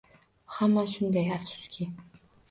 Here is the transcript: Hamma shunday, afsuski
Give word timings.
Hamma 0.53 0.83
shunday, 0.93 1.29
afsuski 1.35 1.87